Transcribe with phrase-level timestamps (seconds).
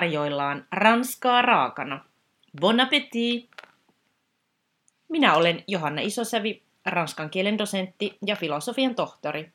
[0.00, 2.04] tarjoillaan ranskaa raakana.
[2.60, 3.50] Bon appétit!
[5.08, 9.52] Minä olen Johanna Isosävi, ranskan kielen dosentti ja filosofian tohtori.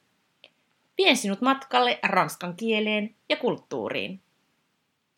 [0.97, 4.21] Vien sinut matkalle ranskan kieleen ja kulttuuriin.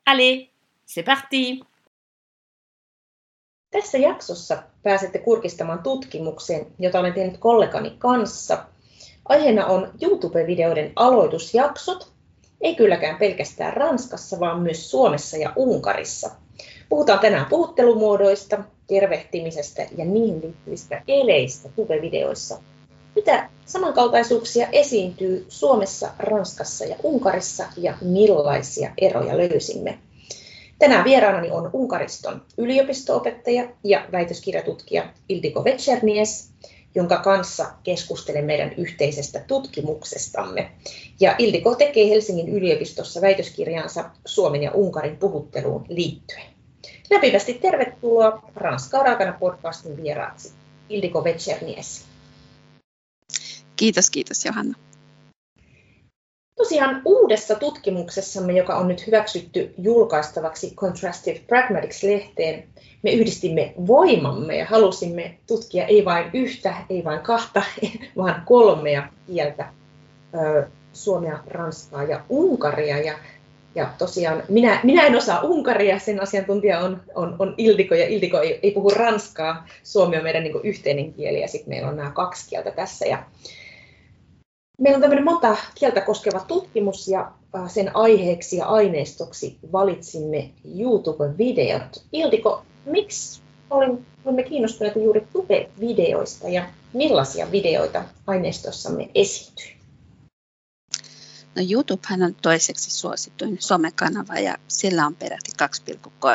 [0.05, 0.48] Allez,
[0.85, 1.59] c'est parti!
[3.71, 8.66] Tässä jaksossa pääsette kurkistamaan tutkimukseen, jota olen tehnyt kollegani kanssa.
[9.30, 12.16] Aiheena on YouTube-videoiden aloitusjaksot,
[12.61, 16.31] ei kylläkään pelkästään Ranskassa, vaan myös Suomessa ja Unkarissa.
[16.89, 22.62] Puhutaan tänään puhuttelumuodoista, tervehtimisestä ja niihin liittyvistä eleistä tube-videoissa.
[23.15, 29.99] Mitä samankaltaisuuksia esiintyy Suomessa, Ranskassa ja Unkarissa ja millaisia eroja löysimme?
[30.79, 36.49] Tänään vieraanani on Unkariston yliopistoopettaja ja väitöskirjatutkija Ildiko Vetchernies,
[36.96, 40.71] jonka kanssa keskustelen meidän yhteisestä tutkimuksestamme.
[41.20, 46.46] Ja Ildiko tekee Helsingin yliopistossa väitöskirjansa Suomen ja Unkarin puhutteluun liittyen.
[47.10, 50.52] Lämpimästi tervetuloa Ranskaa raakana podcastin vieraaksi,
[50.90, 52.05] Ildiko Vetchernies.
[53.76, 54.87] Kiitos, kiitos Johanna.
[56.58, 62.63] Tosiaan uudessa tutkimuksessamme, joka on nyt hyväksytty julkaistavaksi Contrastive Pragmatics-lehteen,
[63.04, 67.63] me yhdistimme voimamme ja halusimme tutkia ei vain yhtä, ei vain kahta,
[68.18, 69.69] vaan kolmea kieltä,
[70.94, 72.97] suomea, ranskaa ja unkaria.
[72.97, 73.18] Ja,
[73.75, 78.41] ja tosiaan minä, minä en osaa unkaria, sen asiantuntija on, on, on Ildiko, ja Ildiko
[78.41, 79.68] ei, ei puhu ranskaa.
[79.84, 83.06] Suomi on meidän niin yhteinen kieli, ja sitten meillä on nämä kaksi kieltä tässä.
[83.06, 83.24] Ja,
[84.81, 87.31] Meillä on tämmöinen monta kieltä koskeva tutkimus ja
[87.67, 92.03] sen aiheeksi ja aineistoksi valitsimme YouTube-videot.
[92.13, 99.67] Ildiko, miksi olimme kiinnostuneita juuri Tube-videoista ja millaisia videoita aineistossamme esiintyy?
[101.55, 105.51] No YouTubehan on toiseksi suosituin somekanava ja sillä on peräti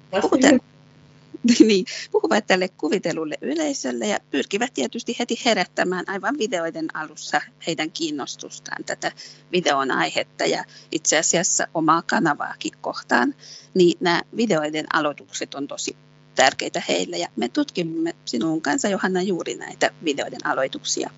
[1.60, 8.84] niin, puhuvat tälle kuvitelulle yleisölle ja pyrkivät tietysti heti herättämään aivan videoiden alussa heidän kiinnostustaan
[8.84, 9.12] tätä
[9.53, 13.34] videon aihetta ja itse asiassa omaa kanavaakin kohtaan,
[13.75, 15.97] niin nämä videoiden aloitukset on tosi
[16.34, 21.11] tärkeitä heille ja me tutkimme sinun kanssa Johanna juuri näitä videoiden aloituksia.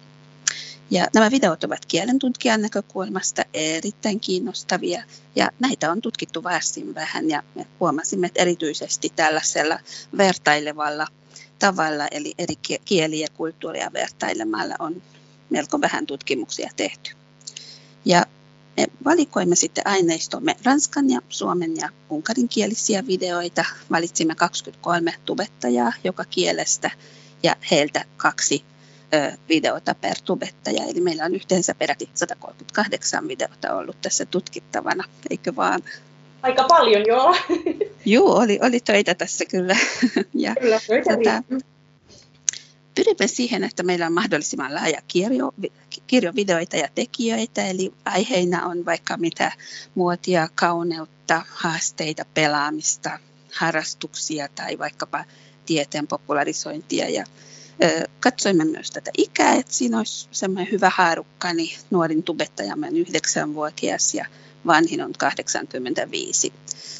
[0.91, 5.03] Ja nämä videot ovat kielentutkijan näkökulmasta erittäin kiinnostavia
[5.37, 9.79] ja näitä on tutkittu varsin vähän ja me huomasimme, että erityisesti tällaisella
[10.19, 11.07] vertailevalla
[11.59, 12.55] tavalla eli eri
[12.85, 15.03] kieliä ja kulttuuria vertailemalla on
[15.51, 17.11] melko vähän tutkimuksia tehty.
[18.05, 18.27] Ja
[18.77, 23.65] me valikoimme sitten aineistomme ranskan ja suomen ja unkarinkielisiä videoita.
[23.91, 26.91] Valitsimme 23 tubettajaa joka kielestä
[27.43, 28.65] ja heiltä kaksi
[29.49, 35.83] videota per tubettaja, eli meillä on yhteensä peräti 138 videota ollut tässä tutkittavana, eikö vaan?
[36.43, 37.37] Aika paljon, joo.
[38.05, 39.77] Joo, oli, oli töitä tässä kyllä.
[40.34, 41.43] ja, kyllä, töitä tota,
[42.94, 45.53] pyrimme siihen, että meillä on mahdollisimman laaja kirjo,
[46.06, 49.53] kirjovideoita ja tekijöitä, eli aiheina on vaikka mitä
[49.94, 53.19] muotia, kauneutta, haasteita, pelaamista,
[53.55, 55.25] harrastuksia tai vaikkapa
[55.67, 57.25] tieteen popularisointia ja
[58.20, 64.14] Katsoimme myös tätä ikää, että siinä olisi semmoinen hyvä haarukka, niin nuorin tubettajamme on 9-vuotias
[64.14, 64.26] ja
[64.67, 66.52] vanhin on 85.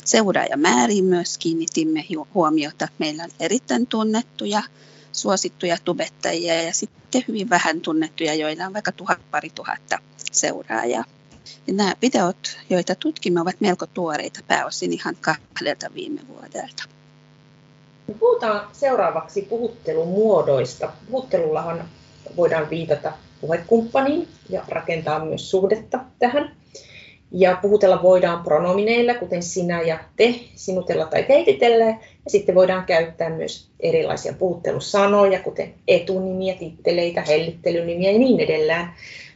[0.05, 2.88] Seuraajamääriin myös kiinnitimme huomiota.
[2.99, 4.62] Meillä on erittäin tunnettuja,
[5.12, 9.99] suosittuja tubettajia ja sitten hyvin vähän tunnettuja, joilla on vaikka tuhat, pari tuhatta
[10.32, 11.05] seuraajaa.
[11.67, 16.95] Ja nämä videot, joita tutkimme, ovat melko tuoreita pääosin ihan kahdelta viime vuodelta.
[18.20, 20.93] Puhutaan seuraavaksi puhuttelumuodoista.
[21.11, 21.85] Puhuttelullahan
[22.37, 26.56] voidaan viitata puhekumppaniin ja rakentaa myös suhdetta tähän.
[27.32, 31.85] Ja puhutella voidaan pronomineilla, kuten sinä ja te, sinutella tai teititellä.
[31.85, 31.99] Ja
[32.29, 38.87] sitten voidaan käyttää myös erilaisia puhuttelusanoja, kuten etunimiä, titteleitä, hellittelynimiä ja niin edelleen.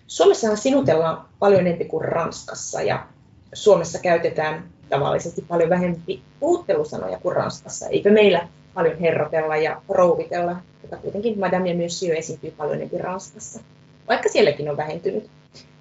[0.07, 3.07] Suomessahan sinutellaan paljon enemmän kuin Ranskassa ja
[3.53, 7.89] Suomessa käytetään tavallisesti paljon vähempi puhuttelusanoja kuin Ranskassa.
[7.89, 13.61] Eikö meillä paljon herrotella ja rouvitella, joka kuitenkin Madame ja Monsieur esiintyy paljon enemmän Ranskassa,
[14.09, 15.31] vaikka sielläkin on vähentynyt.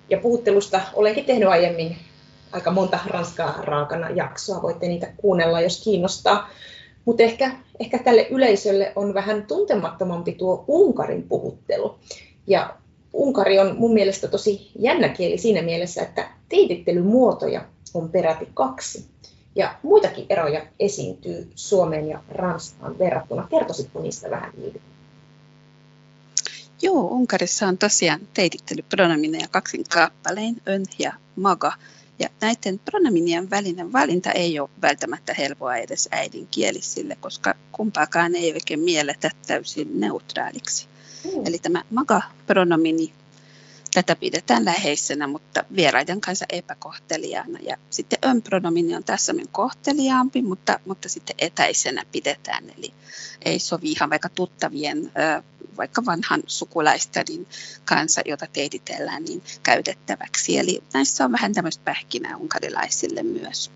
[0.09, 1.97] Ja puhuttelusta olenkin tehnyt aiemmin
[2.51, 6.50] aika monta Ranskaa raakana jaksoa, voitte niitä kuunnella, jos kiinnostaa.
[7.06, 12.00] Mutta ehkä, ehkä tälle yleisölle on vähän tuntemattomampi tuo Unkarin puhuttelu.
[12.47, 12.75] Ja
[13.13, 19.06] Unkari on mun mielestä tosi jännä kieli siinä mielessä, että teitittelymuotoja on peräti kaksi.
[19.56, 23.48] Ja muitakin eroja esiintyy Suomeen ja Ranskaan verrattuna.
[23.50, 24.81] Kertoisitko niistä vähän Liivi?
[26.81, 31.74] Joo, Unkarissa on tosiaan teitittelypronomineja kaksin kappalein, ön ja maga.
[32.19, 38.80] Ja näiden pronominien välinen valinta ei ole välttämättä helpoa edes äidinkielisille, koska kumpaakaan ei oikein
[38.80, 40.88] mielletä täysin neutraaliksi.
[41.24, 41.46] Mm.
[41.46, 43.13] Eli tämä maga-pronomini
[44.00, 47.60] Tätä pidetään läheisenä, mutta vieraiden kanssa epäkohteliaana.
[47.62, 52.63] Ja sitten ön-pronomini on tässä kohteliaampi, mutta, mutta sitten etäisenä pidetään.
[52.78, 52.94] Eli
[53.46, 55.12] ei sovi ihan vaikka tuttavien,
[55.78, 57.48] vaikka vanhan sukulaisten
[57.86, 60.57] kanssa, jota teititellään, niin käytettäväksi.
[60.57, 63.72] Eli näissä on vähän tämmöistä pähkinää unkarilaisille myös.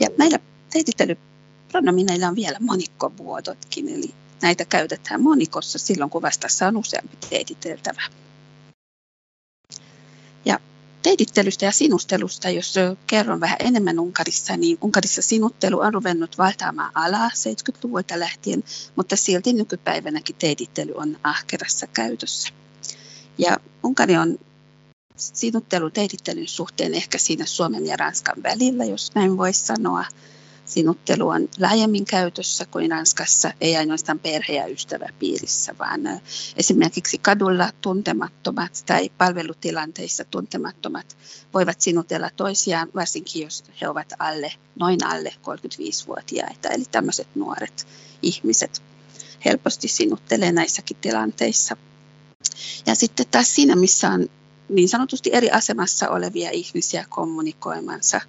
[0.00, 0.38] Ja näillä
[0.70, 8.02] teititelypronomineilla on vielä monikkovuodotkin, eli näitä käytetään monikossa silloin, kun vastassa on useampi teititeltävä
[11.12, 12.74] teitittelystä ja sinustelusta, jos
[13.06, 18.64] kerron vähän enemmän Unkarissa, niin Unkarissa sinuttelu on ruvennut valtaamaan alaa 70-luvulta lähtien,
[18.96, 22.48] mutta silti nykypäivänäkin teitittely on ahkerassa käytössä.
[23.38, 24.38] Ja Unkari on
[25.16, 30.04] sinuttelu teitittelyn suhteen ehkä siinä Suomen ja Ranskan välillä, jos näin voisi sanoa
[30.72, 36.00] sinuttelu on laajemmin käytössä kuin Ranskassa, ei ainoastaan perhe- ja ystäväpiirissä, vaan
[36.56, 41.16] esimerkiksi kadulla tuntemattomat tai palvelutilanteissa tuntemattomat
[41.54, 47.86] voivat sinutella toisiaan, varsinkin jos he ovat alle, noin alle 35-vuotiaita, eli tämmöiset nuoret
[48.22, 48.82] ihmiset
[49.44, 51.76] helposti sinuttelee näissäkin tilanteissa.
[52.86, 54.28] Ja sitten taas siinä, missä on
[54.72, 58.20] niin sanotusti eri asemassa olevia ihmisiä kommunikoimassa,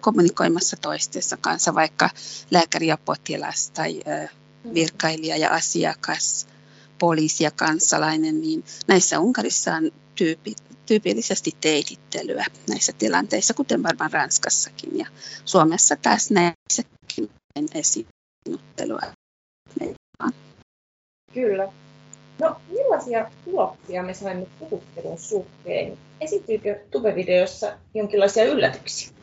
[0.00, 2.10] kommunikoimassa toistensa kanssa, vaikka
[2.50, 4.00] lääkäri ja potilas tai
[4.74, 6.46] virkailija ja asiakas,
[6.98, 10.54] poliisi ja kansalainen, niin näissä Unkarissa on tyypi,
[10.86, 15.06] tyypillisesti teitittelyä näissä tilanteissa, kuten varmaan Ranskassakin ja
[15.44, 17.30] Suomessa taas näissäkin
[17.74, 19.00] esinuttelua.
[21.34, 21.72] Kyllä.
[22.40, 25.98] No, millaisia tuloksia me saimme puhuttelun suhteen?
[26.20, 29.19] Esittyykö tubevideossa jonkinlaisia yllätyksiä?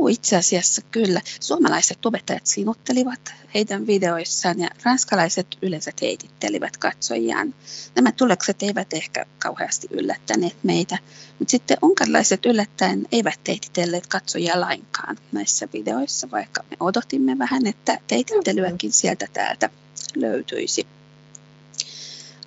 [0.00, 1.20] Joo, itse asiassa kyllä.
[1.40, 7.54] Suomalaiset tubettajat sinuttelivat heidän videoissaan ja ranskalaiset yleensä heitittelivät katsojiaan.
[7.94, 10.98] Nämä tulokset eivät ehkä kauheasti yllättäneet meitä,
[11.38, 17.98] mutta sitten unkarilaiset yllättäen eivät teititelleet katsojia lainkaan näissä videoissa, vaikka me odotimme vähän, että
[18.06, 19.70] teitittelyäkin sieltä täältä
[20.16, 20.86] löytyisi.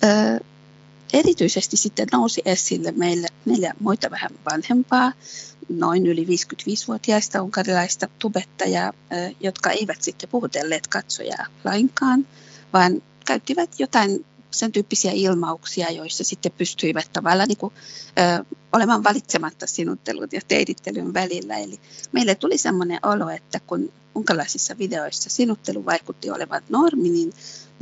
[0.04, 0.38] Öö,
[1.14, 5.12] erityisesti sitten nousi esille meille neljä muita vähän vanhempaa,
[5.68, 8.92] noin yli 55-vuotiaista unkarilaista tubettajaa,
[9.40, 12.26] jotka eivät sitten puhutelleet katsojaa lainkaan,
[12.72, 17.72] vaan käyttivät jotain sen tyyppisiä ilmauksia, joissa sitten pystyivät tavallaan niin kuin,
[18.18, 21.56] ö, olemaan valitsematta sinuttelun ja teidittelyn välillä.
[21.56, 21.80] Eli
[22.12, 27.32] meille tuli sellainen olo, että kun unkalaisissa videoissa sinuttelu vaikutti olevan normi, niin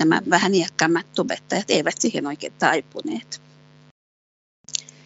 [0.05, 3.41] nämä vähän iäkkäämmät tubettajat eivät siihen oikein taipuneet.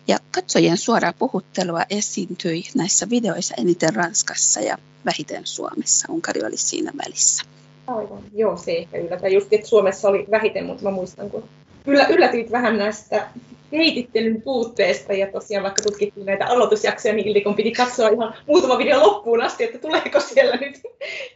[0.08, 6.12] Ja katsojien suoraa puhuttelua esiintyi näissä videoissa eniten Ranskassa ja vähiten Suomessa.
[6.12, 7.44] Unkari oli siinä välissä.
[7.86, 9.28] Aivan, joo se ehkä yllätä.
[9.28, 11.44] Just, että Suomessa oli vähiten, mutta mä muistan, kun
[11.86, 13.28] yllä, yllätyit vähän näistä
[13.70, 19.00] keitittelyn puutteesta ja tosiaan vaikka tutkittiin näitä aloitusjaksoja, niin Ildikon piti katsoa ihan muutama video
[19.00, 20.82] loppuun asti, että tuleeko siellä nyt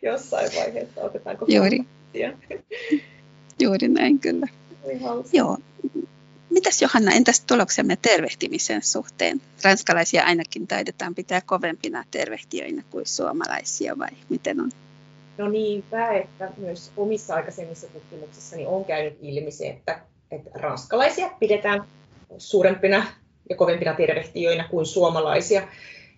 [0.02, 1.78] jossain vaiheessa, otetaanko Juuri.
[3.60, 4.46] Juuri näin kyllä.
[5.32, 5.58] Joo.
[6.50, 9.40] Mitäs Johanna, entäs tuloksemme tervehtimisen suhteen?
[9.64, 14.70] Ranskalaisia ainakin taidetaan pitää kovempina tervehtiöinä kuin suomalaisia vai miten on?
[15.38, 20.00] No niinpä, että myös omissa aikaisemmissa tutkimuksissani on käynyt ilmi se, että,
[20.30, 21.84] että ranskalaisia pidetään
[22.38, 23.06] suurempina
[23.50, 25.68] ja kovempina tervehtiöinä kuin suomalaisia.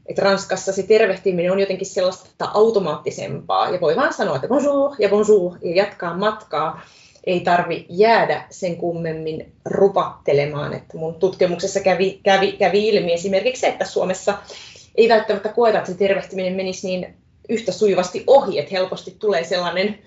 [0.07, 5.09] Et Ranskassa se tervehtiminen on jotenkin sellaista automaattisempaa ja voi vaan sanoa, että bonjour ja
[5.09, 6.81] bonjour ja jatkaa matkaa.
[7.25, 10.75] Ei tarvi jäädä sen kummemmin rupattelemaan.
[10.75, 14.39] Että mun tutkimuksessa kävi, kävi, kävi ilmi esimerkiksi, että Suomessa
[14.95, 17.15] ei välttämättä koeta, että se tervehtiminen menisi niin
[17.49, 19.99] yhtä sujuvasti ohi, että helposti tulee sellainen,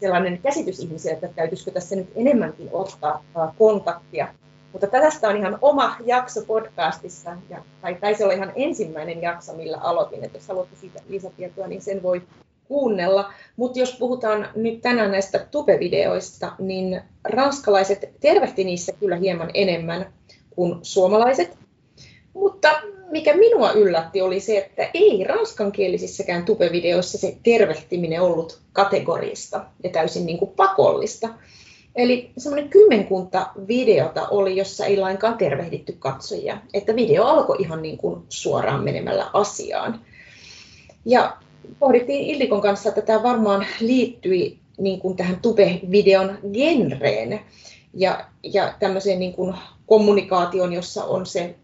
[0.00, 3.24] sellainen käsitys ihmisille, että täytyisikö tässä nyt enemmänkin ottaa
[3.58, 4.28] kontaktia.
[4.72, 9.78] Mutta tästä on ihan oma jakso podcastissa, ja, tai taisi olla ihan ensimmäinen jakso, millä
[9.78, 12.22] aloitin, että jos haluatte siitä lisätietoa, niin sen voi
[12.68, 13.32] kuunnella.
[13.56, 20.12] Mutta jos puhutaan nyt tänään näistä tubevideoista, niin ranskalaiset tervehti niissä kyllä hieman enemmän
[20.50, 21.58] kuin suomalaiset.
[22.34, 22.68] Mutta
[23.10, 30.26] mikä minua yllätti oli se, että ei ranskankielisissäkään tubevideoissa se tervehtiminen ollut kategorista ja täysin
[30.26, 31.28] niin kuin pakollista.
[31.96, 36.58] Eli semmoinen kymmenkunta videota oli, jossa ei lainkaan tervehditty katsojia.
[36.74, 40.00] Että video alkoi ihan niin kuin suoraan menemällä asiaan.
[41.04, 41.36] Ja
[41.78, 47.40] pohdittiin Ildikon kanssa, että tämä varmaan liittyi niin kuin tähän tube-videon genreen
[47.94, 49.54] ja, ja tämmöiseen niin kuin
[49.86, 51.54] kommunikaation, jossa on se,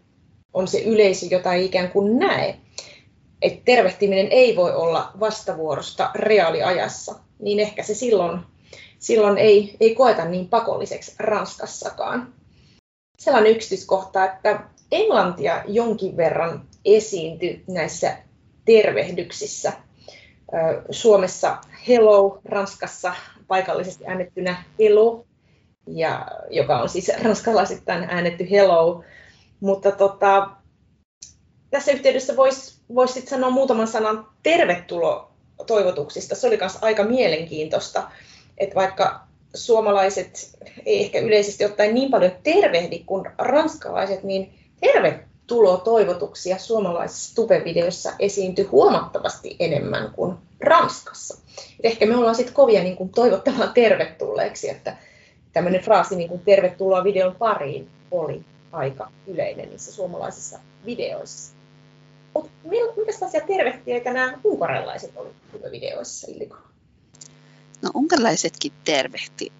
[0.53, 2.57] on se yleisö, jota ei ikään kuin näe.
[3.41, 8.39] Et tervehtiminen ei voi olla vastavuorosta reaaliajassa, niin ehkä se silloin,
[8.99, 12.33] silloin ei, ei koeta niin pakolliseksi Ranskassakaan.
[13.19, 18.17] Sellainen yksityiskohta, että englantia jonkin verran esiintyi näissä
[18.65, 19.73] tervehdyksissä.
[20.91, 23.13] Suomessa hello, Ranskassa
[23.47, 25.25] paikallisesti äänettynä hello,
[25.87, 29.03] ja, joka on siis ranskalaisittain äännetty hello.
[29.59, 30.49] Mutta tota,
[31.69, 35.31] tässä yhteydessä voisi vois sanoa muutaman sanan tervetulo
[35.67, 36.35] toivotuksista.
[36.35, 38.11] Se oli myös aika mielenkiintoista,
[38.57, 45.30] että vaikka suomalaiset ei ehkä yleisesti ottaen niin paljon tervehdi kuin ranskalaiset, niin tervetulo
[45.77, 51.37] toivotuksia suomalaisissa tubevideoissa esiintyi huomattavasti enemmän kuin Ranskassa.
[51.79, 54.97] Et ehkä me ollaan sitten kovia niin toivottamaan tervetulleeksi, että
[55.53, 61.53] tämmöinen fraasi niin kuin tervetuloa videon pariin oli aika yleinen niissä suomalaisissa videoissa.
[62.33, 66.55] Mutta minkälaisia tervehtiöitä nämä unkarelaiset olivat videoissa, Illiko?
[67.81, 69.51] No unkarilaisetkin tervehti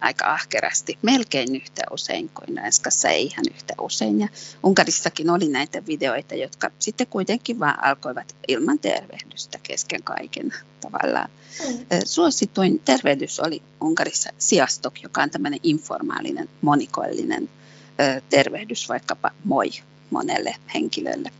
[0.00, 4.20] aika ahkerasti, melkein yhtä usein kuin Ranskassa, ei ihan yhtä usein.
[4.20, 4.28] Ja
[4.62, 11.30] Unkarissakin oli näitä videoita, jotka sitten kuitenkin vaan alkoivat ilman tervehdystä kesken kaiken tavallaan.
[11.68, 11.78] Mm.
[12.04, 17.48] Suosituin tervehdys oli Unkarissa siastok, joka on tämmöinen informaalinen, monikoillinen
[18.30, 19.70] tervehdys, vaikkapa moi
[20.10, 21.30] monelle henkilölle.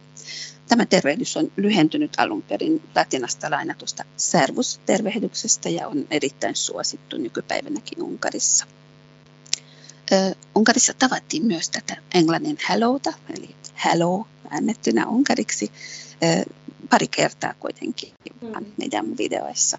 [0.71, 8.67] Tämä tervehdys on lyhentynyt alun perin latinasta lainatusta servus-tervehdyksestä ja on erittäin suosittu nykypäivänäkin Unkarissa.
[10.13, 15.73] Ö, Unkarissa tavattiin myös tätä englannin hellota, eli hello äänettynä unkariksi,
[16.25, 16.53] ö,
[16.91, 18.67] pari kertaa kuitenkin mm.
[18.77, 19.79] meidän videoissa.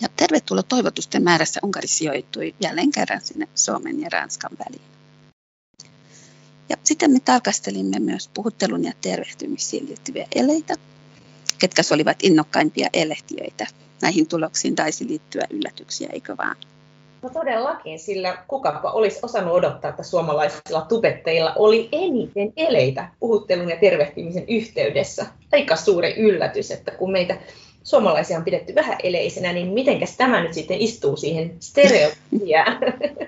[0.00, 4.99] Ja tervetuloa toivotusten määrässä Unkari sijoittui jälleen kerran sinne Suomen ja Ranskan väliin.
[6.70, 10.74] Ja sitten me tarkastelimme myös puhuttelun ja tervehtymisiin liittyviä eleitä,
[11.58, 13.66] ketkä olivat innokkaimpia elehtiöitä.
[14.02, 16.56] Näihin tuloksiin taisi liittyä yllätyksiä, eikö vaan?
[17.22, 23.76] No todellakin, sillä kukapa olisi osannut odottaa, että suomalaisilla tubetteilla oli eniten eleitä puhuttelun ja
[23.76, 25.26] tervehtimisen yhteydessä.
[25.52, 27.36] Aika suuri yllätys, että kun meitä
[27.84, 32.78] suomalaisia on pidetty vähän eleisenä, niin mitenkäs tämä nyt sitten istuu siihen stereotypiaan?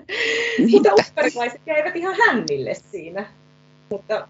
[0.71, 3.27] Mutta ukkarilaiset jäivät ihan hännille siinä.
[3.91, 4.29] Mutta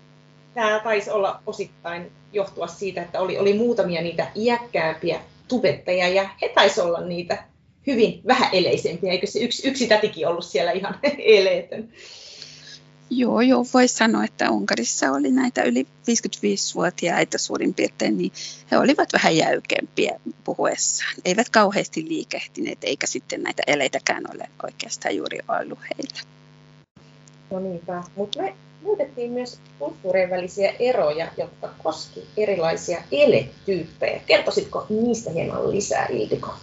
[0.55, 6.49] tämä taisi olla osittain johtua siitä, että oli, oli muutamia niitä iäkkäämpiä tubettajia ja he
[6.49, 7.45] taisi olla niitä
[7.87, 11.89] hyvin vähäeleisempiä, eikö se yksi, yksi tätikin ollut siellä ihan eleetön?
[13.15, 18.33] Joo, joo, voisi sanoa, että Unkarissa oli näitä yli 55-vuotiaita suurin piirtein, niin
[18.71, 21.15] he olivat vähän jäykempiä puhuessaan.
[21.25, 26.21] Eivät kauheasti liikehtineet, eikä sitten näitä eleitäkään ole oikeastaan juuri ollut heillä.
[27.51, 34.21] No niinpä, mutta me muutettiin myös kulttuurien välisiä eroja, jotka koski erilaisia eletyyppejä.
[34.27, 36.55] Kertoisitko niistä hieman lisää, Ildiko?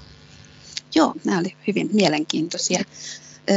[0.96, 2.84] Joo, nämä olivat hyvin mielenkiintoisia.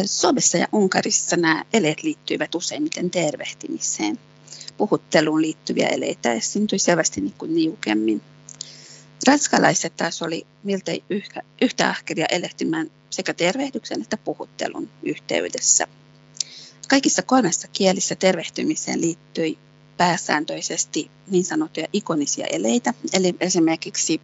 [0.07, 4.19] Suomessa ja Unkarissa nämä eleet liittyivät useimmiten tervehtimiseen.
[4.77, 8.23] Puhutteluun liittyviä eleitä esiintyi selvästi niin kuin niukemmin.
[9.27, 15.87] Ranskalaiset taas oli miltei yhtä, yhtä ahkeria elehtimään sekä tervehdyksen että puhuttelun yhteydessä.
[16.89, 19.59] Kaikissa kolmessa kielissä tervehtymiseen liittyi
[19.97, 24.21] pääsääntöisesti niin sanottuja ikonisia eleitä, eli esimerkiksi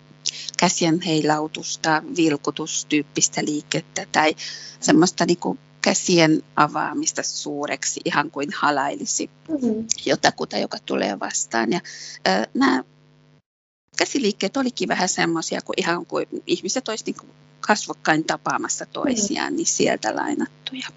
[0.59, 4.35] käsien heilautusta, vilkutustyyppistä liikettä tai
[4.81, 9.87] semmoista niin kuin käsien avaamista suureksi, ihan kuin halailisi mm-hmm.
[10.07, 11.73] jotakuta, joka tulee vastaan.
[11.73, 11.81] Ja,
[12.29, 12.85] äh, nämä
[13.97, 19.57] käsiliikkeet olikin vähän semmoisia kuin ihan kuin ihmiset olisivat niin kasvokkain tapaamassa toisiaan, mm-hmm.
[19.57, 20.89] niin sieltä lainattuja.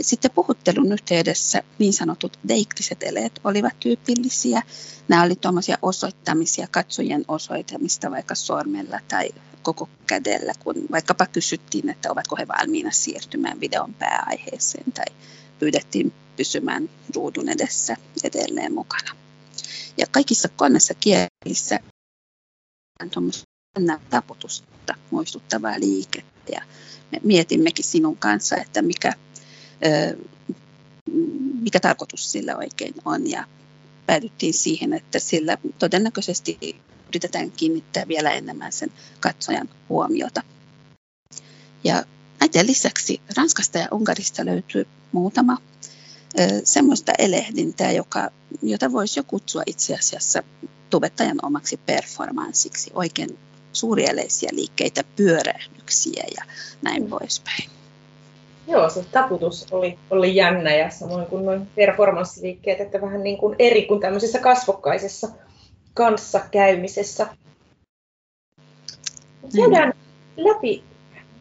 [0.00, 4.62] Sitten puhuttelun yhteydessä niin sanotut deiktiset eleet olivat tyypillisiä.
[5.08, 9.30] Nämä olivat tuommoisia osoittamisia, katsojien osoittamista vaikka sormella tai
[9.62, 15.06] koko kädellä, kun vaikkapa kysyttiin, että ovatko he valmiina siirtymään videon pääaiheeseen tai
[15.58, 19.16] pyydettiin pysymään ruudun edessä edelleen mukana.
[19.98, 21.80] Ja kaikissa kolmessa kielissä
[23.00, 26.52] on taputusta muistuttavaa liikettä.
[26.52, 26.62] Ja
[27.12, 29.12] me mietimmekin sinun kanssa, että mikä
[31.60, 33.30] mikä tarkoitus sillä oikein on.
[33.30, 33.44] Ja
[34.06, 36.58] päädyttiin siihen, että sillä todennäköisesti
[37.08, 40.42] yritetään kiinnittää vielä enemmän sen katsojan huomiota.
[41.84, 42.04] Ja
[42.40, 45.58] näiden lisäksi Ranskasta ja Unkarista löytyy muutama
[46.64, 48.30] semmoista elehdintää, joka,
[48.62, 50.42] jota voisi jo kutsua itse asiassa
[50.90, 53.38] tubettajan omaksi performanssiksi, oikein
[53.72, 56.44] suurieleisiä liikkeitä, pyörähdyksiä ja
[56.82, 57.75] näin poispäin.
[58.66, 63.56] Joo, se taputus oli, oli jännä ja samoin kuin noin performanssiliikkeet, että vähän niin kuin
[63.58, 65.28] eri kuin tämmöisessä kasvokkaisessa
[65.94, 67.26] kanssakäymisessä.
[69.56, 69.92] Käydään
[70.36, 70.84] läpi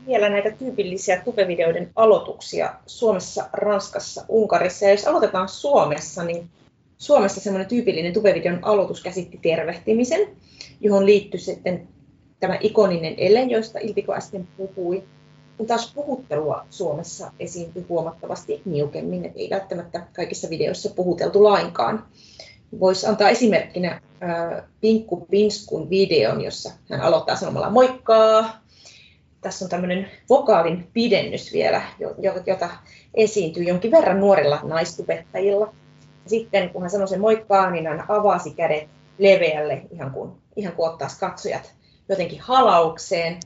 [0.07, 4.85] vielä näitä tyypillisiä tubevideoiden aloituksia Suomessa, Ranskassa, Unkarissa.
[4.85, 6.49] Ja jos aloitetaan Suomessa, niin
[6.97, 10.27] Suomessa semmoinen tyypillinen tubevideon aloitus käsitti tervehtimisen,
[10.81, 11.87] johon liittyi sitten
[12.39, 15.03] tämä ikoninen ele, josta Ilpiko äsken puhui.
[15.57, 22.05] Kun taas puhuttelua Suomessa esiintyi huomattavasti niukemmin, ei välttämättä kaikissa videoissa puhuteltu lainkaan.
[22.79, 24.01] Voisi antaa esimerkkinä
[24.81, 28.61] Pinkku Pinskun videon, jossa hän aloittaa sanomalla moikkaa.
[29.41, 31.81] Tässä on tämmöinen vokaalin pidennys vielä,
[32.45, 32.69] jota
[33.13, 35.73] esiintyy jonkin verran nuorilla naistubettajilla.
[36.27, 40.89] Sitten kun hän sanoi sen moikkaa, niin hän avasi kädet leveälle, ihan kuin, ihan kuin
[40.89, 41.73] ottaisi katsojat
[42.09, 43.39] jotenkin halaukseen.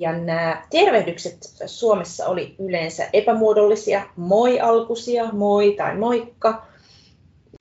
[0.00, 6.66] Ja nämä tervehdykset Suomessa oli yleensä epämuodollisia, moi-alkuisia, moi tai moikka.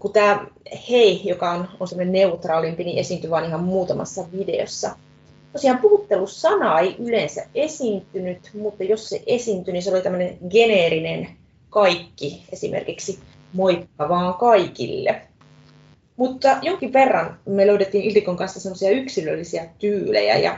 [0.02, 0.46] Kun tämä
[0.90, 4.96] hei, joka on, on semmoinen neutraalimpi, niin esiintyi vain ihan muutamassa videossa.
[5.54, 11.28] Tosiaan puhuttelussana ei yleensä esiintynyt, mutta jos se esiintyi, niin se oli tämmöinen geneerinen
[11.70, 13.20] kaikki, esimerkiksi
[13.54, 15.22] moikka vaan kaikille.
[16.18, 20.58] Mutta jonkin verran me löydettiin Iltikon kanssa semmoisia yksilöllisiä tyylejä ja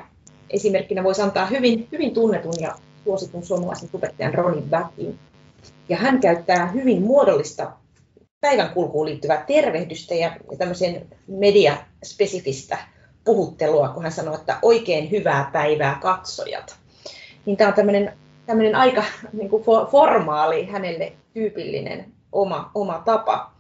[0.50, 5.20] esimerkkinä voisi antaa hyvin, hyvin tunnetun ja suositun suomalaisen tubettajan Ronin Backin.
[5.90, 7.72] Ja hän käyttää hyvin muodollista
[8.42, 12.78] päivänkulkuun liittyvää tervehdystä ja tämmöisen mediaspesifistä
[13.26, 16.76] puhuttelua, kun hän sanoo, että oikein hyvää päivää katsojat.
[17.46, 18.14] Niin tämä on tämmöinen,
[18.46, 23.52] tämmöinen aika niin kuin formaali, hänelle tyypillinen oma, oma tapa.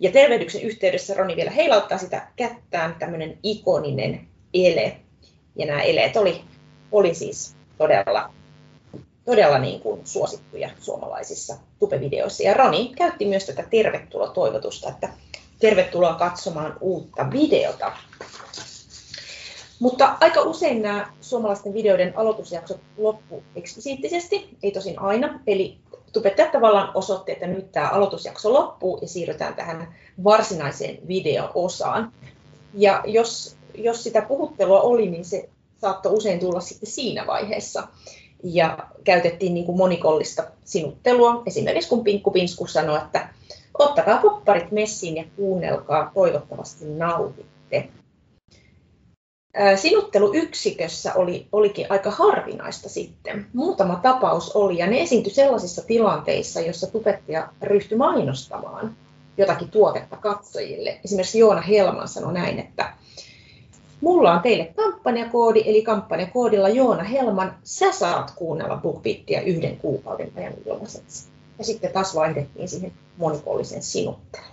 [0.00, 4.96] Ja tervehdyksen yhteydessä Roni vielä heilauttaa sitä kättään tämmöinen ikoninen ele.
[5.56, 6.44] Ja nämä eleet oli,
[6.92, 8.30] oli siis todella,
[9.24, 12.42] todella niin kuin suosittuja suomalaisissa tupevideoissa.
[12.42, 15.08] Ja Roni käytti myös tätä tervetuloa-toivotusta, että
[15.58, 17.92] tervetuloa katsomaan uutta videota.
[19.80, 25.40] Mutta aika usein nämä suomalaisten videoiden aloitusjaksot loppu eksplisiittisesti, ei tosin aina.
[25.46, 25.78] Eli
[26.12, 32.12] tubettajat tavallaan osoitti, että nyt tämä aloitusjakso loppuu ja siirrytään tähän varsinaiseen video-osaan.
[32.74, 35.48] Ja jos, jos sitä puhuttelua oli, niin se
[35.80, 37.88] saattoi usein tulla sitten siinä vaiheessa.
[38.44, 41.42] Ja käytettiin niin kuin monikollista sinuttelua.
[41.46, 43.28] Esimerkiksi kun Pinkku Pinsku sanoi, että
[43.78, 47.88] ottakaa popparit messiin ja kuunnelkaa, toivottavasti nautitte.
[49.76, 53.46] Sinutteluyksikössä oli, olikin aika harvinaista sitten.
[53.52, 58.96] Muutama tapaus oli, ja ne esiintyi sellaisissa tilanteissa, joissa tubettaja ryhtyi mainostamaan
[59.36, 61.00] jotakin tuotetta katsojille.
[61.04, 62.92] Esimerkiksi Joona Helman sanoi näin, että
[64.02, 70.52] Mulla on teille kampanjakoodi, eli kampanjakoodilla Joona Helman, sä saat kuunnella BookBeatia yhden kuukauden ajan
[70.66, 71.28] ilmaiseksi.
[71.58, 74.52] Ja sitten taas vaihdettiin siihen monipuolisen sinutteluun.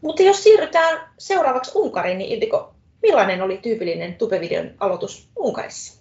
[0.00, 5.97] Mutta jos siirrytään seuraavaksi Unkariin, niin Ildiko, Millainen oli tyypillinen tubevideon aloitus Unkarissa?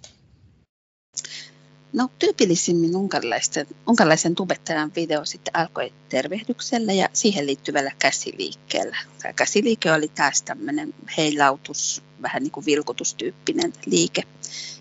[1.97, 8.97] No tyypillisimmin unkarilaisen, unkarilaisen tubettajan video sitten alkoi tervehdyksellä ja siihen liittyvällä käsiliikkeellä.
[9.21, 14.23] Tämä käsiliike oli taas tämmöinen heilautus, vähän niin kuin vilkutustyyppinen liike.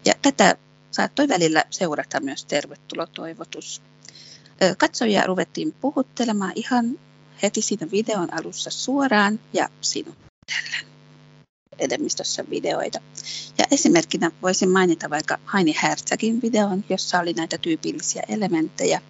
[0.05, 0.57] Ja tätä
[0.91, 3.83] saattoi välillä seurata myös tervetulotoivotus.
[4.79, 6.99] Katsojia ruvettiin puhuttelemaan ihan
[7.43, 10.96] heti siinä videon alussa suoraan ja sinutellen
[11.79, 13.01] enemmistössä videoita.
[13.59, 19.01] Ja esimerkkinä voisin mainita vaikka Heini Herzogin videon, jossa oli näitä tyypillisiä elementtejä.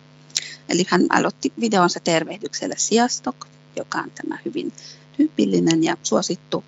[0.69, 4.73] Eli hän aloitti videonsa tervehdyksellä Siastok, joka on tämä hyvin
[5.17, 6.65] tyypillinen ja suosittu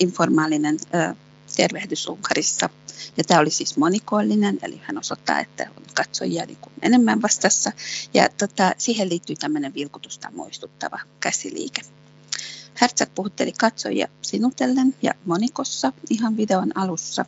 [0.00, 1.14] informaalinen ö,
[1.56, 2.70] tervehdys Unkarissa.
[3.16, 7.72] Ja tämä oli siis monikollinen, eli hän osoittaa, että on katsojia niin kuin enemmän vastassa.
[8.14, 11.82] Ja tota, siihen liittyy tämmöinen vilkutusta muistuttava käsiliike.
[12.80, 17.24] Herzog puhutteli katsojia sinutellen ja monikossa ihan videon alussa.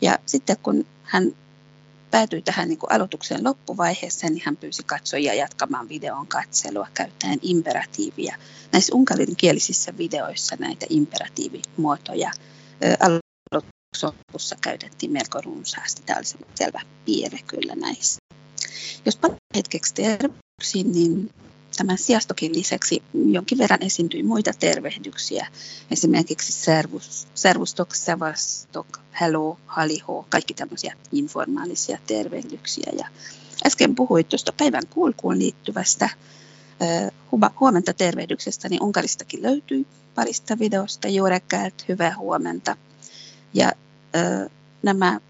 [0.00, 1.32] Ja sitten kun hän
[2.10, 8.36] päätyi tähän niin kuin aloituksen loppuvaiheessa, niin hän pyysi katsojia jatkamaan videon katselua käyttäen imperatiivia.
[8.72, 12.32] Näissä unkarinkielisissä videoissa näitä imperatiivimuotoja
[13.00, 16.02] aloituksessa käytettiin melko runsaasti.
[16.06, 18.18] Tämä oli selvä piirre kyllä näissä.
[19.06, 21.30] Jos palaan hetkeksi terveyksiin, niin
[21.76, 25.46] tämän siastokin lisäksi jonkin verran esiintyi muita tervehdyksiä,
[25.90, 28.86] esimerkiksi servus, servustok, sevastok,
[29.20, 32.92] hello, haliho, kaikki tämmöisiä informaalisia tervehdyksiä.
[32.98, 33.08] Ja
[33.66, 36.10] äsken puhuit tuosta päivän kulkuun liittyvästä
[37.60, 42.76] huomenta tervehdyksestä, niin Unkaristakin löytyy parista videosta juurekäät, hyvää huomenta.
[43.54, 43.72] Ja
[44.16, 44.50] ö,
[44.82, 45.20] nämä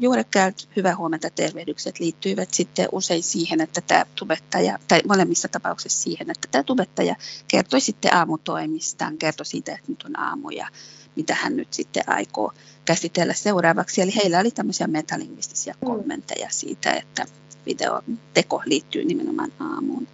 [0.00, 6.30] juurekäät, hyvää huomenta tervehdykset liittyivät sitten usein siihen, että tämä tubettaja, tai molemmissa tapauksissa siihen,
[6.30, 7.16] että tämä tubettaja
[7.48, 10.68] kertoi sitten aamutoimistaan, kertoi siitä, että nyt on aamu ja
[11.16, 12.52] mitä hän nyt sitten aikoo
[12.84, 14.02] käsitellä seuraavaksi.
[14.02, 15.86] Eli heillä oli tämmöisiä metalingvistisiä mm.
[15.86, 17.26] kommentteja siitä, että
[17.66, 20.08] videoteko liittyy nimenomaan aamuun.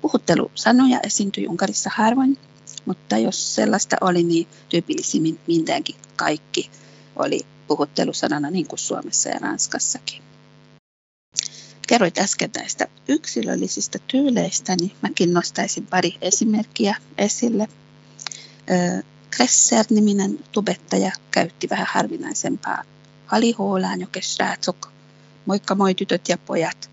[0.00, 2.38] Puhuttelusanoja esiintyi Unkarissa harvoin,
[2.84, 6.70] mutta jos sellaista oli, niin tyypillisimmin mindenkin kaikki
[7.16, 10.22] oli puhuttelusanana niin kuin Suomessa ja Ranskassakin.
[11.88, 17.68] Kerroit äsken näistä yksilöllisistä tyyleistä, niin mäkin nostaisin pari esimerkkiä esille.
[19.30, 22.82] Kresser-niminen tubettaja käytti vähän harvinaisempaa
[23.26, 24.90] alihuolään, joka
[25.46, 26.90] moikka moi tytöt ja pojat,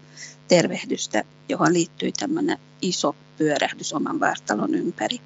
[0.47, 5.21] tervehdystä, johon liittyi tämmöinen iso pyörähdys oman vartalon ympäri.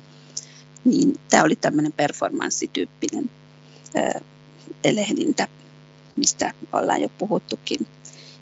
[0.85, 3.29] Niin tämä oli tämmöinen performanssityyppinen
[4.91, 5.47] lehdintä,
[6.15, 7.87] mistä ollaan jo puhuttukin.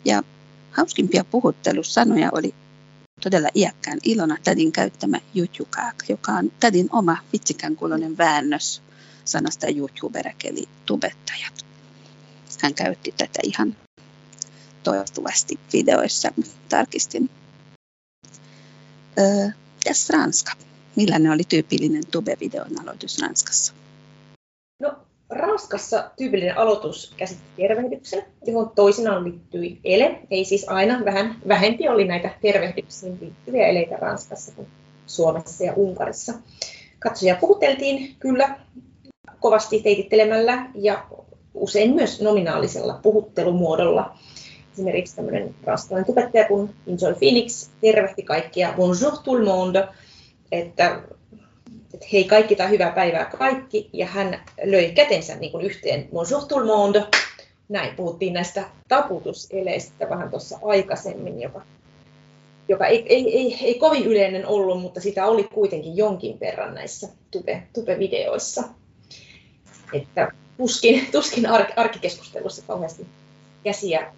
[0.05, 0.23] Ja
[0.71, 2.55] hauskimpia puhuttelussanoja oli
[3.21, 8.81] todella iäkkään Ilona tädin käyttämä jutjukaak, joka on tädin oma vitsikän kuulonen väännös
[9.25, 11.65] sanasta youtuberek eli tubettajat.
[12.61, 13.75] Hän käytti tätä ihan
[14.83, 16.31] toistuvasti videoissa,
[16.69, 17.29] tarkistin.
[19.19, 19.49] Öö,
[19.83, 20.51] tässä Ranska.
[20.95, 23.73] Millainen oli tyypillinen tube-videon aloitus Ranskassa?
[25.29, 30.19] Ranskassa tyypillinen aloitus käsitti tervehdyksen, johon toisinaan liittyi ele.
[30.31, 34.67] Ei siis aina, vähän vähempi oli näitä tervehdyksiin liittyviä eleitä Ranskassa kuin
[35.07, 36.33] Suomessa ja Unkarissa.
[36.99, 38.59] Katsoja puhuteltiin kyllä
[39.39, 41.05] kovasti teitittelemällä ja
[41.53, 44.17] usein myös nominaalisella puhuttelumuodolla.
[44.73, 49.87] Esimerkiksi tämmöinen ranskalainen tubettaja kuin Enjoy Phoenix tervehti kaikkia bonjour tout le monde,
[50.51, 51.01] että
[51.93, 56.45] että hei kaikki tai hyvää päivää kaikki, ja hän löi kätensä niin kuin yhteen bonjour
[56.45, 57.03] tout le monde.
[57.69, 61.61] Näin puhuttiin näistä taputuseleistä vähän tuossa aikaisemmin, joka,
[62.67, 67.09] joka ei, ei, ei, ei kovin yleinen ollut, mutta sitä oli kuitenkin jonkin verran näissä
[67.31, 68.63] tube, tube-videoissa.
[69.93, 73.07] Että tuskin, tuskin ar- arkikeskustelussa kauheasti
[73.63, 74.13] käsiä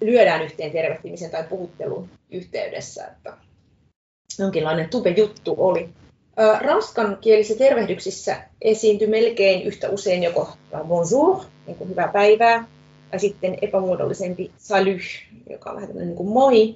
[0.00, 3.36] lyödään yhteen tervehtimisen tai puhuttelun yhteydessä, että
[4.38, 5.88] jonkinlainen tube-juttu oli.
[6.60, 10.48] Ranskankielisissä tervehdyksissä esiintyi melkein yhtä usein joko
[10.84, 12.64] bonjour, niin kuin hyvää päivää,
[13.10, 15.00] tai sitten epämuodollisempi salut,
[15.50, 16.74] joka on vähän niin kuin moi.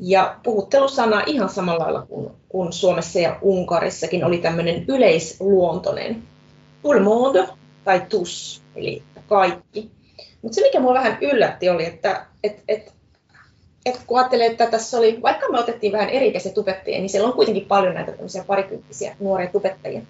[0.00, 6.22] Ja puhuttelusana ihan samalla lailla kuin, kuin Suomessa ja Unkarissakin oli tämmöinen yleisluontoinen
[6.82, 7.48] tout monde
[7.84, 9.90] tai tous, eli kaikki.
[10.42, 12.95] Mutta se, mikä minua vähän yllätti, oli, että et, et
[13.86, 17.34] että kun ajattelee, että tässä oli, vaikka me otettiin vähän eri tubettajia, niin siellä on
[17.34, 20.00] kuitenkin paljon näitä tämmöisiä parikymppisiä nuoria tubettajia,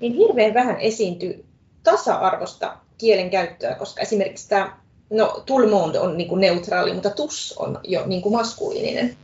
[0.00, 1.44] niin hirveän vähän esiintyy
[1.82, 4.76] tasa-arvosta kielen käyttöä, koska esimerkiksi tämä,
[5.10, 9.16] no tout monde on niin kuin neutraali, mutta tus on jo niin kuin maskuliininen.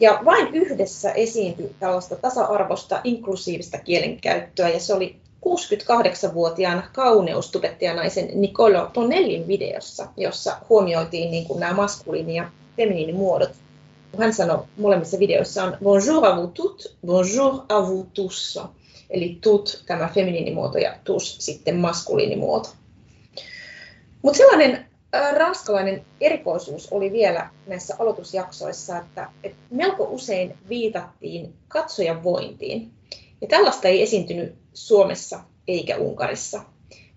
[0.00, 9.48] Ja vain yhdessä esiintyi tällaista tasa-arvosta inklusiivista kielenkäyttöä, ja se oli 68-vuotiaan kauneustubettajanaisen Nicolo Tonellin
[9.48, 13.50] videossa, jossa huomioitiin niin kuin nämä maskuliini- ja feminiinimuodot.
[14.18, 18.60] Hän sanoi molemmissa videoissa on bonjour à vous toutes, bonjour à vous tous.
[19.10, 22.68] Eli tut, tämä feminiinimuoto ja tus sitten maskuliinimuoto.
[24.22, 24.86] Mutta sellainen
[25.36, 32.90] ranskalainen erikoisuus oli vielä näissä aloitusjaksoissa, että, että melko usein viitattiin katsojan vointiin.
[33.40, 36.62] Ja tällaista ei esiintynyt Suomessa eikä Unkarissa.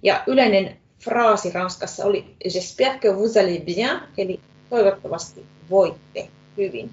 [0.04, 6.28] Ja yleinen fraasi Ranskassa oli J'espère que vous allez bien, eli toivottavasti voitte
[6.58, 6.90] hyvin.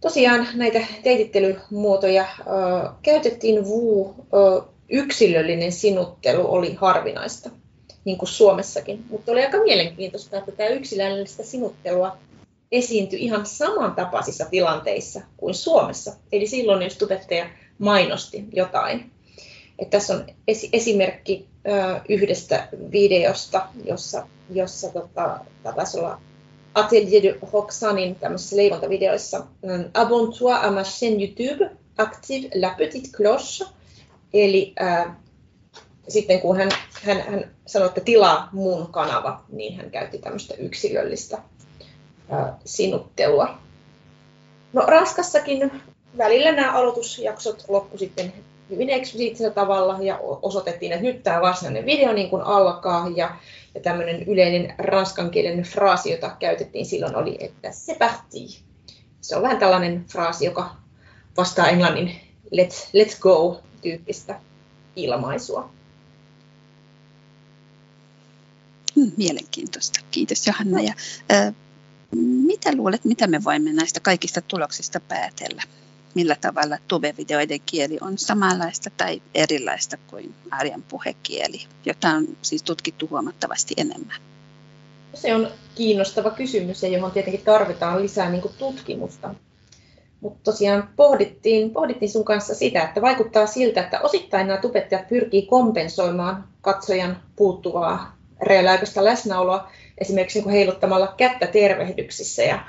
[0.00, 7.50] Tosiaan näitä teitittelymuotoja äh, käytettiin VU, äh, yksilöllinen sinuttelu oli harvinaista,
[8.04, 9.04] niin kuin Suomessakin.
[9.10, 12.16] Mutta oli aika mielenkiintoista, että tämä yksilöllistä sinuttelua
[12.72, 16.12] esiintyi ihan samantapaisissa tilanteissa kuin Suomessa.
[16.32, 17.46] Eli silloin, jos tubettaja
[17.78, 19.10] mainosti jotain.
[19.78, 25.40] Et tässä on esi- esimerkki ö, yhdestä videosta, jossa, jossa tota,
[25.76, 26.20] taisi olla
[26.74, 29.46] Atelier de Roxanin tämmöisissä leivontavideoissa.
[29.94, 33.66] Abonne-toi à ma chaîne YouTube, active la petite cloche.
[34.34, 35.10] Eli ö,
[36.08, 36.68] sitten kun hän,
[37.02, 41.38] hän, hän sanoi, että tilaa mun kanava, niin hän käytti tämmöistä yksilöllistä
[42.32, 43.58] ö, sinuttelua.
[44.72, 45.82] No Ranskassakin
[46.18, 48.32] välillä nämä aloitusjaksot loppu sitten
[48.70, 53.36] hyvin eksplisiittisellä tavalla ja osoitettiin, että nyt tämä varsinainen video niin kuin alkaa ja,
[53.74, 58.60] ja tämmöinen yleinen ranskankielinen fraasi, jota käytettiin silloin oli, että se parti.
[59.20, 60.76] Se on vähän tällainen fraasi, joka
[61.36, 62.16] vastaa englannin
[62.54, 64.40] let's, let's go tyyppistä
[64.96, 65.70] ilmaisua.
[68.96, 70.00] Hmm, mielenkiintoista.
[70.10, 70.80] Kiitos Johanna.
[70.80, 70.94] Ja,
[71.32, 71.54] äh,
[72.46, 75.62] mitä luulet, mitä me voimme näistä kaikista tuloksista päätellä?
[76.14, 83.08] Millä tavalla tubevideoiden kieli on samanlaista tai erilaista kuin arjen puhekieli, jota on siis tutkittu
[83.10, 84.16] huomattavasti enemmän?
[85.14, 89.34] Se on kiinnostava kysymys ja johon tietenkin tarvitaan lisää niin tutkimusta.
[90.20, 95.46] Mutta tosiaan pohdittiin, pohdittiin sun kanssa sitä, että vaikuttaa siltä, että osittain nämä tubettajat pyrkii
[95.46, 102.42] kompensoimaan katsojan puuttuvaa reaaliaikaista läsnäoloa esimerkiksi niin heiluttamalla kättä tervehdyksissä.
[102.42, 102.64] Ja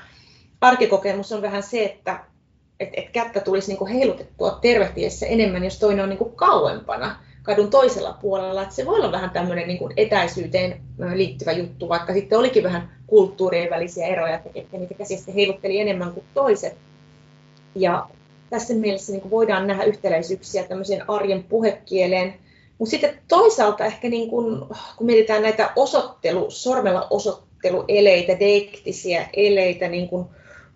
[0.60, 2.24] arkikokemus on vähän se, että
[2.80, 8.18] et, et kättä tulisi niin heilutettua tervehtiessä enemmän, jos toinen on niin kauempana kadun toisella
[8.20, 8.62] puolella.
[8.62, 10.80] Et se voi olla vähän tämmöinen niin etäisyyteen
[11.14, 16.24] liittyvä juttu, vaikka sitten olikin vähän kulttuurien välisiä eroja, että niitä käsiä heilutteli enemmän kuin
[16.34, 16.76] toiset.
[17.74, 18.06] Ja
[18.50, 22.34] tässä mielessä niin voidaan nähdä yhtäläisyyksiä tämmöiseen arjen puhekieleen.
[22.78, 30.08] Mutta sitten toisaalta ehkä niin kun, kun mietitään näitä osoittelu, sormella osoittelueleitä, deektisiä eleitä niin
[30.08, 30.30] kun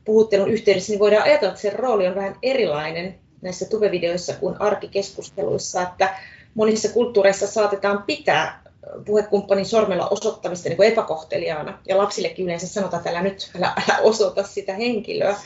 [0.05, 5.83] puhuttelun yhteydessä, niin voidaan ajatella, että se rooli on vähän erilainen näissä tubevideoissa kuin arkikeskusteluissa,
[5.83, 6.19] että
[6.55, 8.63] monissa kulttuureissa saatetaan pitää
[9.05, 11.79] puhekumppanin sormella osoittamista niin kuin epäkohteliaana.
[11.89, 15.37] Ja lapsillekin yleensä sanotaan, että älä nyt älä, älä osoita sitä henkilöä.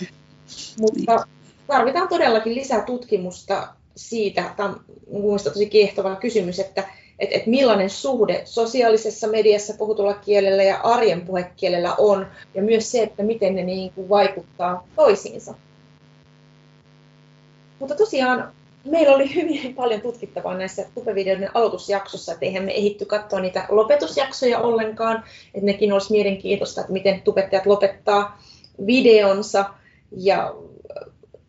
[0.80, 1.26] Mutta
[1.66, 6.84] tarvitaan todellakin lisää tutkimusta siitä, tämä on mielestäni tosi kiehtova kysymys, että,
[7.18, 13.02] että, että millainen suhde sosiaalisessa mediassa puhutulla kielellä ja arjen puhekielellä on, ja myös se,
[13.02, 15.54] että miten ne niin kuin vaikuttaa toisiinsa.
[17.78, 18.52] Mutta tosiaan
[18.84, 24.58] meillä oli hyvin paljon tutkittavaa näissä tupevideoiden aloitusjaksossa, että eihän me ehitty katsoa niitä lopetusjaksoja
[24.58, 25.24] ollenkaan,
[25.54, 28.42] että nekin olisi mielenkiintoista, että miten tubettajat lopettaa
[28.86, 29.64] videonsa,
[30.16, 30.54] ja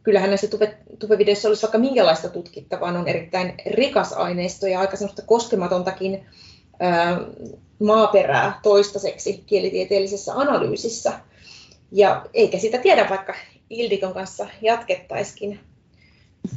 [0.03, 5.21] kyllähän näissä tupe, tupevideoissa olisi vaikka minkälaista tutkittavaa, on erittäin rikas aineisto ja aika semmoista
[5.21, 6.25] koskematontakin
[6.79, 7.19] ää,
[7.79, 11.13] maaperää toistaiseksi kielitieteellisessä analyysissä.
[11.91, 13.33] Ja eikä sitä tiedä, vaikka
[13.69, 15.59] Ildikon kanssa jatkettaisikin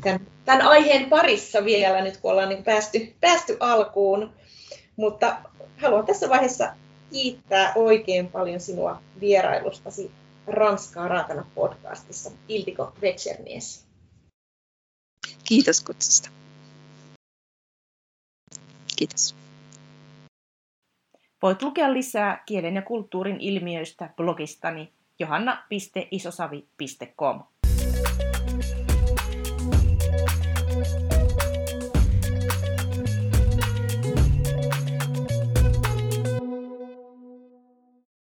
[0.01, 4.33] tämän, tämän aiheen parissa vielä nyt, kun ollaan niin päästy, päästy alkuun.
[4.97, 5.37] Mutta
[5.77, 6.75] haluan tässä vaiheessa
[7.11, 10.11] kiittää oikein paljon sinua vierailustasi
[10.47, 13.88] Ranskaa raakana podcastissa Ildiko Vetsermies.
[15.45, 16.31] Kiitos kutsusta.
[18.97, 19.35] Kiitos.
[21.43, 27.43] Voit lukea lisää kielen ja kulttuurin ilmiöistä blogistani johanna.isosavi.com.